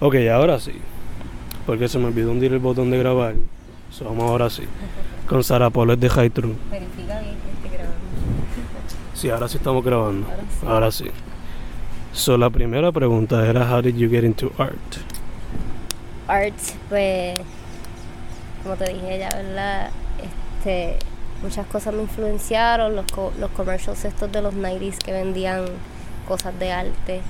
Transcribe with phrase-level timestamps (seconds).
[0.00, 0.72] Ok, ahora sí.
[1.66, 3.34] Porque se me olvidó hundir el botón de grabar.
[3.90, 4.62] So, vamos ahora sí.
[5.28, 6.54] Con Sara Polet de High True.
[6.70, 7.96] Verifica bien que grabando.
[9.14, 10.26] Sí, ahora sí estamos grabando.
[10.28, 10.66] Ahora sí.
[10.66, 11.04] Ahora sí.
[12.12, 14.76] So, la primera pregunta era How did you get into art?
[16.26, 16.54] Art,
[16.88, 17.38] pues,
[18.62, 19.90] como te dije ya, ¿verdad?
[20.58, 20.96] Este,
[21.42, 25.64] muchas cosas me influenciaron, los, co- los commercials estos de los 90s que vendían
[26.26, 27.20] cosas de arte.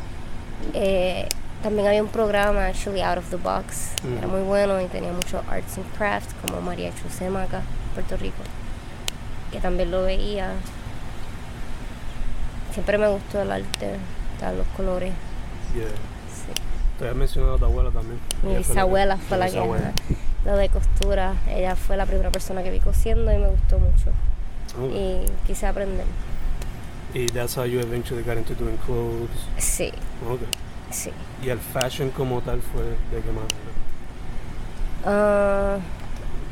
[0.75, 1.29] Eh,
[1.63, 4.31] también había un programa, actually, Out of the Box, que era Mm.
[4.31, 7.63] muy bueno y tenía muchos arts and crafts, como María Chusema acá,
[7.95, 8.43] Puerto Rico,
[9.51, 10.53] que también lo veía.
[12.73, 13.97] Siempre me gustó el arte,
[14.57, 15.13] los colores.
[15.75, 15.85] Yeah.
[15.89, 16.53] sí.
[16.99, 18.19] Te había mencionado a tu abuela también.
[18.43, 19.53] Mi Ella fue la bisabuela que- fue la que
[20.45, 21.35] lo de costura.
[21.49, 24.11] Ella fue la primera persona que vi cosiendo y me gustó mucho.
[24.81, 24.93] Ok.
[24.95, 26.05] Y quise aprender.
[27.15, 29.29] Y that's how you eventually got into doing clothes.
[29.59, 29.93] Sí,
[30.31, 30.41] Ok.
[30.91, 31.11] Sí.
[31.43, 33.55] Y el fashion como tal fue de qué manera?
[35.05, 35.77] Ah,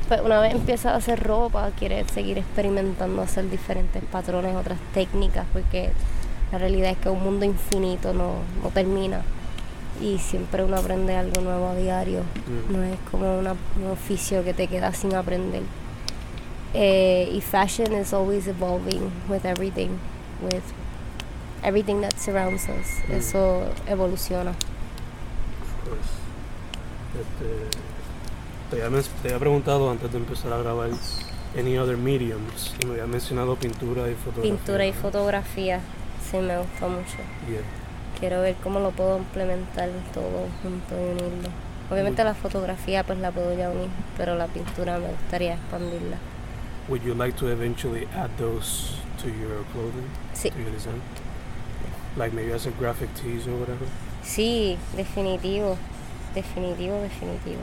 [0.08, 5.44] pues una vez empiezas a hacer ropa, quieres seguir experimentando, hacer diferentes patrones, otras técnicas,
[5.52, 5.90] porque
[6.52, 9.22] la realidad es que un mundo infinito no, no termina.
[10.00, 12.20] Y siempre uno aprende algo nuevo a diario.
[12.20, 12.72] Mm.
[12.76, 15.62] No es como una- un oficio que te queda sin aprender.
[16.74, 19.88] Eh, y fashion is always evolving with everything,
[20.42, 20.62] with
[21.66, 23.00] everything that surrounds us.
[23.08, 23.12] Mm.
[23.18, 24.52] Eso evoluciona.
[25.84, 26.00] Pues,
[27.20, 30.90] este, te, había, te había preguntado antes de empezar a grabar
[31.58, 34.42] any other mediums y me había mencionado pintura y fotografía.
[34.54, 35.80] Pintura y fotografía,
[36.30, 37.16] sí me gusta mucho.
[37.48, 37.60] Yeah.
[38.20, 41.50] Quiero ver cómo lo puedo implementar todo junto y unirlo.
[41.90, 46.16] Obviamente Muy- la fotografía pues la puedo ya unir, pero la pintura me gustaría expandirla.
[46.88, 51.00] Would you like to eventually add those to your clothing, Sí, to your design?
[52.16, 53.86] Like maybe as a graphic tees or whatever?
[54.24, 55.76] sí, definitivo,
[56.34, 57.60] definitivo, definitivo.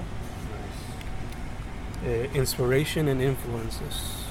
[2.05, 4.25] Eh, inspiration and influences.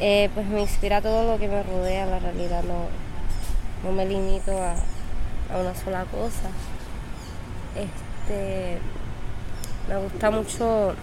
[0.00, 2.88] Eh, pues me inspira todo lo que me rodea, la realidad no,
[3.84, 4.74] no me limito a,
[5.52, 6.50] a una sola cosa.
[7.76, 8.78] Este,
[9.88, 10.94] me gusta mucho,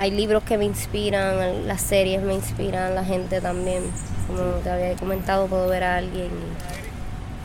[0.00, 3.82] hay libros que me inspiran, las series me inspiran, la gente también.
[4.26, 6.30] Como te había comentado, puedo ver a alguien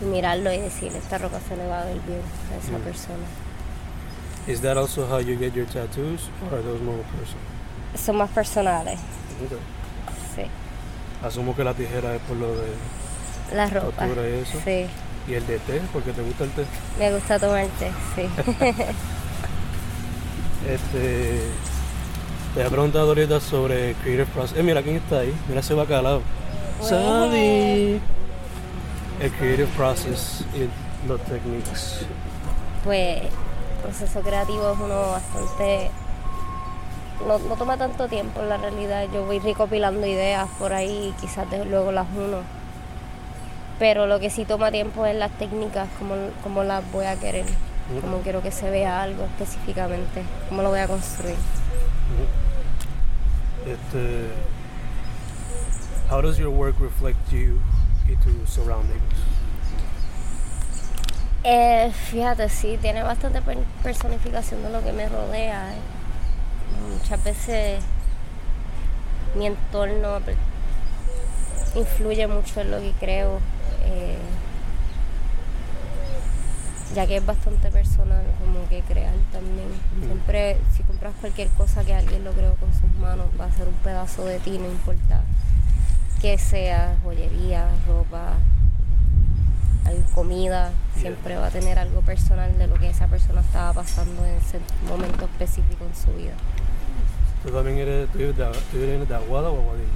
[0.02, 2.22] y, y mirarlo y decir, esta ropa se le va a ver bien
[2.54, 2.82] a esa Mm.
[2.82, 3.26] persona.
[4.48, 7.44] Is that also how you get your tattoos or are those more personal?
[7.98, 9.00] Son más personales,
[9.46, 9.58] Okay.
[10.36, 10.44] sí.
[11.28, 12.68] Asumo que la tijera es por lo de
[13.54, 14.06] La ropa.
[14.08, 14.58] costura y eso.
[14.64, 14.86] Sí,
[15.28, 16.64] Y el de té, porque te gusta el té.
[17.00, 18.30] me gusta tomar té, sí.
[20.70, 21.42] Este.
[22.56, 24.58] Te había preguntado ahorita sobre Creative Process.
[24.58, 25.36] Eh, mira quién está ahí.
[25.50, 26.22] Mira ese bacalao.
[26.82, 28.00] Sandy.
[29.20, 30.70] El Creative Process y
[31.06, 32.06] los techniques.
[32.86, 33.30] pues el
[33.84, 35.92] proceso creativo es uno bastante
[37.28, 41.22] no, no toma tanto tiempo en la realidad yo voy recopilando ideas por ahí y
[41.22, 42.40] quizás luego las uno
[43.80, 47.46] pero lo que sí toma tiempo es las técnicas cómo, cómo las voy a querer
[48.02, 51.36] cómo quiero que se vea algo específicamente cómo lo voy a construir
[53.66, 54.30] Este.
[56.10, 58.16] How does your work reflect y
[58.48, 59.02] surroundings?
[61.44, 65.74] Eh, fíjate, sí, tiene bastante per- personificación de lo que me rodea.
[66.92, 67.84] Muchas veces
[69.36, 70.38] mi entorno per-
[71.76, 73.40] influye mucho en lo que creo,
[73.86, 74.18] eh,
[76.96, 79.68] ya que es bastante personal como que crear también.
[80.00, 80.06] Mm.
[80.06, 83.68] Siempre, si compras cualquier cosa que alguien lo creó con sus manos, va a ser
[83.68, 85.22] un pedazo de ti, no importa
[86.22, 88.34] que sea joyería, ropa,
[90.14, 94.36] comida, siempre va a tener algo personal de lo que esa persona estaba pasando en
[94.36, 96.34] ese momento específico en su vida.
[97.44, 99.90] ¿Tú también eres, tú eres de, tú eres de Aguada o Aguadilla?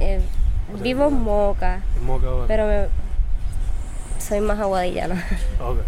[0.00, 0.20] Eh,
[0.82, 2.88] vivo en Moca, En Moca pero me-
[4.20, 5.14] soy más aguadillana.
[5.60, 5.78] Ok.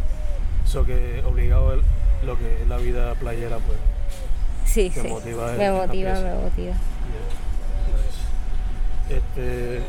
[0.70, 1.82] So que obligado el-
[2.25, 3.78] lo que es la vida playera, pues.
[4.67, 5.00] Sí, sí.
[5.08, 6.75] motiva me motiva, me motiva.
[9.08, 9.17] Nice.
[9.17, 9.81] Este,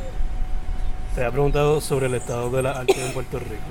[1.13, 3.61] te había preguntado sobre el estado de la arte en Puerto Rico.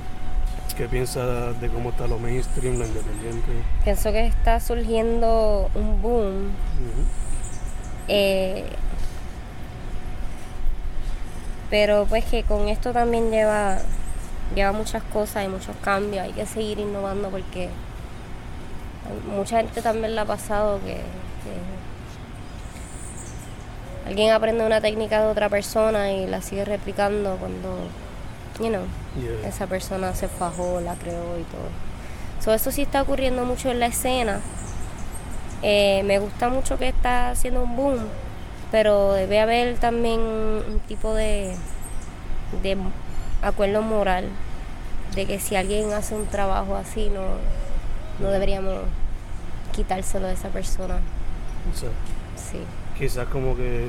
[0.76, 3.48] ¿Qué piensas de cómo está lo mainstream, lo independiente?
[3.82, 6.50] Pienso que está surgiendo un boom.
[8.06, 8.64] Eh,
[11.70, 13.78] pero pues que con esto también lleva,
[14.54, 16.24] lleva muchas cosas y muchos cambios.
[16.24, 17.68] Hay que seguir innovando porque
[19.34, 21.00] mucha gente también le ha pasado que, que
[24.06, 27.78] alguien aprende una técnica de otra persona y la sigue replicando cuando,
[28.58, 28.82] you know,
[29.16, 29.48] Yeah.
[29.48, 31.68] esa persona se fajó, la creó y todo.
[32.44, 34.40] So, eso sí está ocurriendo mucho en la escena.
[35.62, 37.98] Eh, me gusta mucho que está haciendo un boom,
[38.70, 41.56] pero debe haber también un tipo de,
[42.62, 42.76] de
[43.42, 44.28] acuerdo moral
[45.14, 47.36] de que si alguien hace un trabajo así no,
[48.20, 48.82] no deberíamos
[49.72, 51.00] quitárselo de esa persona.
[52.36, 52.58] Sí.
[52.98, 53.88] quizás como que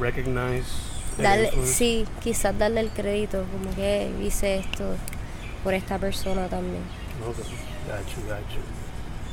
[0.00, 4.94] recognize Darle, sí, quizás darle el crédito, como que hice esto
[5.62, 6.82] por esta persona también.
[7.26, 8.60] Ok, got you.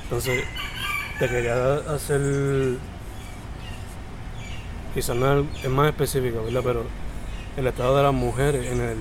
[0.03, 0.43] Entonces,
[1.19, 2.77] te quería hacer.
[4.93, 6.61] Quizás no es, es más específico, ¿verdad?
[6.63, 6.83] Pero
[7.57, 8.97] el estado de las mujeres en el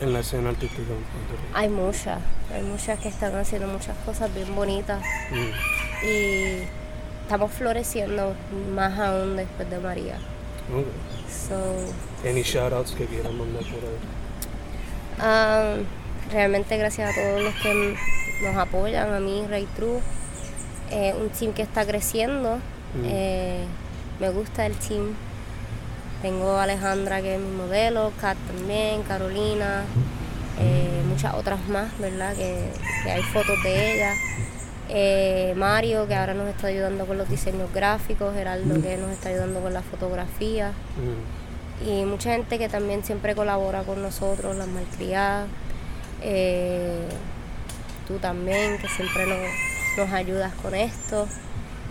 [0.00, 1.52] en la escena artística en Puerto Rico.
[1.54, 2.18] Hay muchas,
[2.54, 6.62] hay muchas que están haciendo muchas cosas bien bonitas Mm, y
[7.22, 8.34] estamos floreciendo
[8.74, 10.14] más aún después de María.
[10.74, 10.86] ok.
[11.30, 13.80] So, Any shoutouts que quieran mandar por
[15.22, 15.78] ahí.
[15.80, 15.84] um,
[16.32, 17.94] realmente gracias a todos los que
[18.42, 20.00] nos apoyan, a mí, Ray True,
[20.90, 22.56] eh, un team que está creciendo.
[22.94, 23.04] Mm.
[23.04, 23.64] Eh,
[24.18, 25.14] me gusta el team.
[26.22, 29.84] Tengo a Alejandra que es mi modelo, Kat también, Carolina,
[30.60, 32.34] eh, muchas otras más, ¿verdad?
[32.36, 32.70] Que,
[33.10, 34.14] hay fotos de ella.
[34.90, 39.30] Eh, Mario, que ahora nos está ayudando con los diseños gráficos, Geraldo, que nos está
[39.30, 40.72] ayudando con la fotografía.
[41.86, 45.48] Y mucha gente que también siempre colabora con nosotros, las malcriadas.
[46.22, 47.08] Eh,
[48.06, 49.24] tú también, que siempre
[49.96, 51.26] nos ayudas con esto.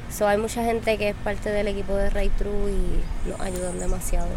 [0.10, 3.80] So, hay mucha gente que es parte del equipo de Ray True y nos ayudan
[3.80, 4.28] demasiado.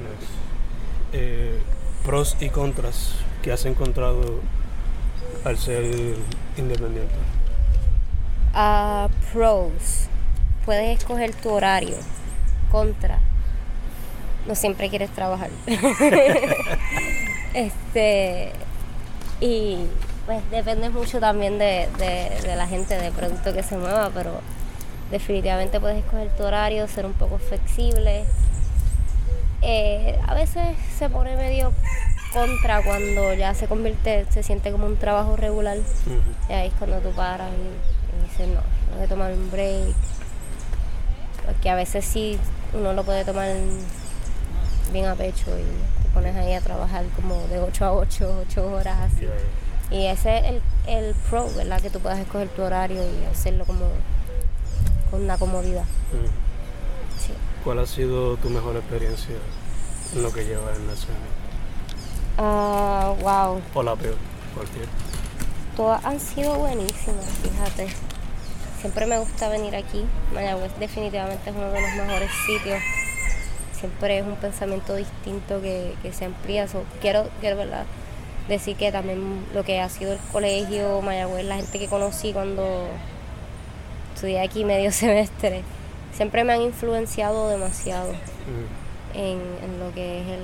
[0.00, 0.32] Nice.
[1.12, 1.58] Eh,
[2.04, 4.40] pros y contras que has encontrado
[5.44, 6.16] al ser
[6.56, 7.14] independiente.
[8.54, 10.06] Ah, pros,
[10.64, 11.96] puedes escoger tu horario.
[12.70, 13.18] Contra,
[14.46, 15.50] no siempre quieres trabajar.
[17.54, 18.52] este,
[19.40, 19.78] y
[20.28, 24.40] pues depende mucho también de, de- de la gente, del producto que se mueva, pero
[25.10, 28.24] definitivamente puedes escoger tu horario, ser un poco flexible.
[29.62, 31.72] Eh, a veces se pone medio
[32.34, 35.78] contra cuando ya se convierte, se siente como un trabajo regular.
[36.48, 38.60] Y ahí es cuando tú paras y, y dices, no,
[38.90, 39.94] tengo que tomar un break.
[41.46, 42.38] Porque a veces sí
[42.74, 43.48] uno lo puede tomar
[44.92, 48.66] bien a pecho y te pones ahí a trabajar como de 8 a 8, 8
[48.70, 49.20] horas así.
[49.22, 49.30] Yeah.
[49.90, 51.80] Y ese es el, el pro, ¿verdad?
[51.80, 53.86] Que tú puedas escoger tu horario y hacerlo como
[55.10, 55.84] con una comodidad.
[57.18, 57.32] Sí.
[57.64, 59.36] ¿Cuál ha sido tu mejor experiencia
[60.14, 61.18] en lo que llevas en la escena?
[62.36, 63.60] Ah, wow.
[63.74, 64.16] O la peor,
[64.54, 64.86] cualquier.
[65.76, 67.88] Todas han sido buenísimas, fíjate.
[68.80, 70.04] Siempre me gusta venir aquí.
[70.32, 72.80] Mayagüez definitivamente es uno de los mejores sitios.
[73.78, 76.68] Siempre es un pensamiento distinto que, que se amplía.
[76.68, 77.86] So, quiero, quiero ¿verdad?
[78.48, 82.86] Decir que también lo que ha sido el colegio, Mayagüez, la gente que conocí cuando
[84.14, 85.62] estudié aquí medio semestre,
[86.14, 88.66] siempre me han influenciado demasiado Ujú.
[89.14, 90.40] en, en lo que es el,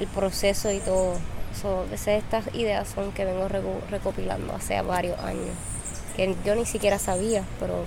[0.00, 1.14] el proceso y todo.
[1.60, 5.54] So, estas ideas son que vengo reco- recopilando hace varios años,
[6.16, 7.84] que yo ni siquiera sabía, pero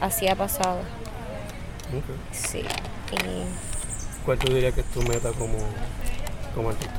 [0.00, 0.78] así ha pasado.
[0.78, 2.04] Ok.
[2.32, 2.60] Sí.
[2.60, 5.58] Y, ¿Cuál tú dirías que es tu meta como,
[6.54, 6.94] como artista?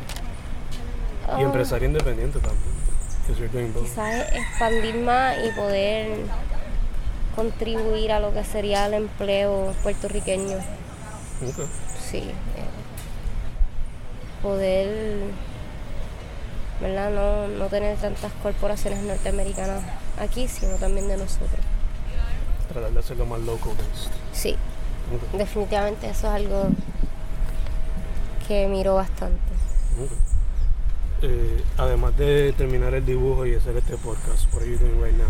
[1.39, 2.75] Y empresario independiente también.
[3.81, 6.19] Quizás expandir más y poder
[7.35, 10.57] contribuir a lo que sería el empleo puertorriqueño.
[10.57, 11.65] Ok.
[11.99, 12.17] Sí.
[12.19, 12.33] eh,
[14.43, 15.23] poder,
[16.79, 17.09] ¿verdad?
[17.09, 19.81] No, no tener tantas corporaciones norteamericanas
[20.19, 21.49] aquí, sino también de nosotros.
[22.71, 23.73] Tratar de hacerlo más local.
[24.33, 24.55] Sí,
[25.33, 26.67] definitivamente eso es algo
[28.47, 29.39] que miro bastante.
[31.21, 35.15] Eh, además de terminar el dibujo y hacer este podcast, what are you doing right
[35.15, 35.27] now?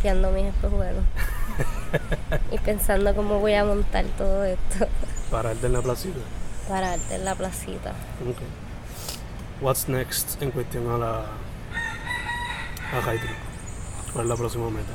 [0.00, 0.46] Creando mis
[2.52, 4.86] y pensando cómo voy a montar todo esto
[5.30, 6.20] Pararte en la placita.
[6.68, 7.92] para arte en la placita.
[9.60, 11.26] What's next en cuestión a la
[12.92, 13.34] a Hydro?
[14.12, 14.92] ¿Cuál es la próxima meta?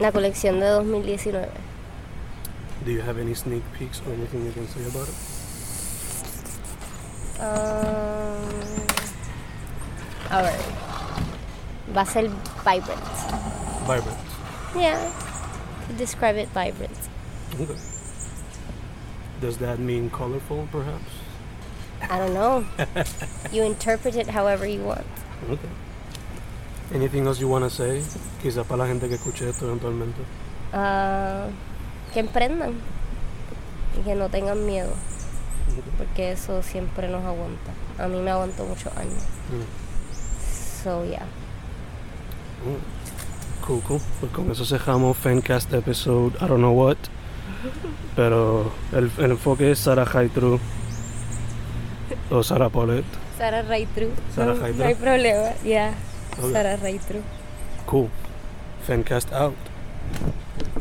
[0.00, 1.48] La colección de 2019.
[2.84, 5.14] Do you have any sneak peeks or anything you can say about it?
[7.40, 8.86] Um,
[10.30, 10.58] a ver.
[11.94, 12.28] Va a ser
[12.64, 13.00] vibrant.
[13.86, 14.18] Vibrant.
[14.76, 15.10] Yeah.
[15.96, 16.96] Describe it vibrant.
[17.58, 17.76] Okay.
[19.40, 21.10] Does that mean colorful, perhaps?
[22.08, 22.64] I don't know.
[23.52, 25.06] you interpret it however you want.
[25.48, 25.68] Okay.
[26.94, 28.02] Anything else you want to say?
[28.42, 30.20] Quizás para la gente que escuche esto eventualmente.
[30.72, 31.48] Ah,
[32.12, 32.74] que emprendan
[33.98, 34.92] y que no tengan miedo.
[35.98, 37.72] Porque eso siempre nos aguanta.
[37.98, 39.22] A mí me aguantó muchos años.
[39.50, 40.82] Mm.
[40.82, 41.26] So, yeah.
[42.64, 43.66] Mm.
[43.66, 44.00] Cool, cool.
[44.20, 46.96] Pues con eso cerramos Fancast episode I don't know what.
[48.16, 50.58] Pero el, el enfoque es Sarah Haitru
[52.30, 53.04] o Sarah Paulette.
[53.36, 54.10] Sara Raitru.
[54.34, 55.50] Sarah no, no hay problema.
[55.64, 55.94] Yeah.
[56.38, 56.52] Ok.
[56.52, 57.20] Sara Raitru.
[57.86, 58.08] Cool.
[58.86, 59.54] Fancast out.